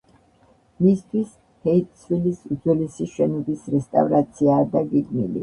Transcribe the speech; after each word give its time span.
მისთვის 0.85 1.35
ჰეიტსვილის 1.67 2.41
უძველესი 2.57 3.09
შენობის 3.17 3.69
რესტავრაციაა 3.77 4.67
დაგეგმილი. 4.75 5.39